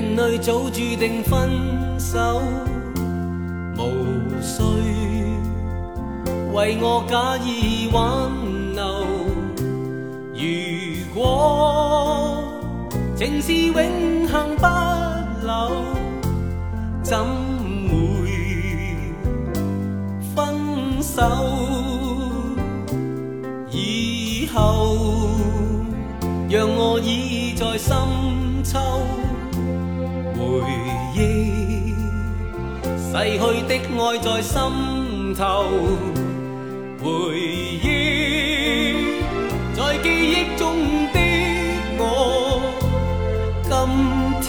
[0.00, 1.50] 里早注定分
[1.98, 2.42] 手，
[3.76, 3.80] 无
[4.42, 4.62] 需
[6.52, 8.30] 为我假意挽
[8.74, 9.06] 留。
[10.34, 12.42] 如果
[13.14, 14.66] 情是永恒不
[15.46, 15.70] 朽，
[17.02, 17.18] 怎
[17.88, 17.94] 会
[20.34, 21.22] 分手？
[23.70, 24.96] 以后
[26.48, 27.96] 让我倚在深
[28.64, 28.78] 秋，
[33.16, 34.60] 逝去的爱在心
[35.34, 35.64] 头，
[37.02, 37.06] 回
[37.80, 37.86] 忆
[39.74, 40.76] 在记忆中
[41.14, 41.18] 的
[41.96, 42.02] 我，
[43.62, 43.72] 今
[44.42, 44.46] 天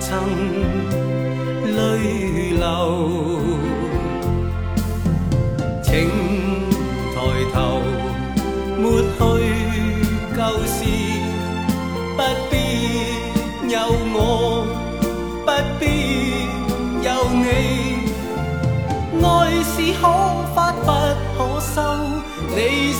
[0.00, 0.10] 曾
[1.76, 1.78] 泪
[2.58, 2.66] 流，
[5.84, 5.92] 请
[7.14, 7.16] 抬
[7.52, 7.56] 头。
[8.76, 9.22] 抹去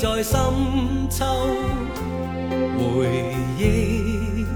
[0.00, 0.40] 在深
[1.10, 1.26] 秋，
[2.78, 4.46] 回忆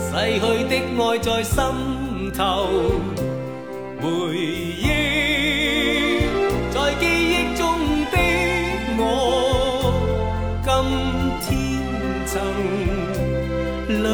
[0.00, 0.08] 逝
[0.40, 1.60] 去的爱在心
[2.32, 2.40] 头，
[4.00, 4.06] 回
[4.38, 4.82] 忆
[6.72, 7.66] 在记忆中
[8.10, 8.16] 的
[8.96, 9.92] 我，
[10.64, 10.66] 今
[11.42, 11.46] 天
[12.24, 12.32] 曾
[14.02, 14.04] 泪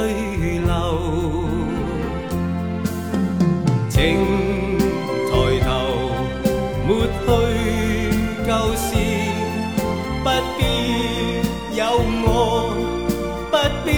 [0.67, 0.67] 流。
[3.89, 4.01] 请
[11.75, 11.85] 有
[12.25, 12.75] 我，
[13.51, 13.89] 不必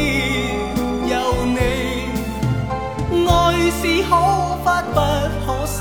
[1.10, 1.14] 有
[1.44, 1.58] 你。
[3.26, 3.28] 爱
[3.70, 4.10] 是可
[4.62, 4.96] 发不
[5.44, 5.80] 可收，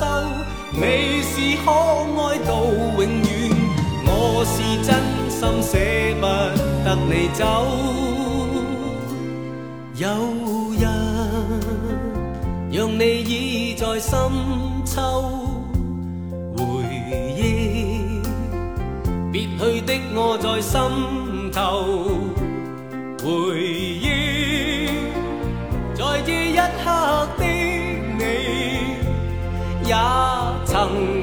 [0.71, 0.81] 你
[1.21, 1.33] 是
[1.63, 2.51] 可爱到
[2.97, 3.31] 永远。
[4.05, 4.09] 我
[4.43, 4.89] 是真
[5.29, 5.71] 心舍
[6.19, 6.23] 不
[6.83, 7.41] 得你走。
[9.95, 10.03] 有
[10.79, 10.83] 人。
[12.71, 14.17] 让你倚在深
[14.83, 14.99] 秋，
[16.57, 16.63] 回
[17.37, 18.19] 忆
[19.31, 20.81] 别去的我在心
[21.53, 21.85] 头，
[23.23, 24.87] 回忆
[25.93, 27.45] 在这一刻的
[28.17, 28.23] 你
[29.87, 29.93] 也
[30.65, 31.22] 曾。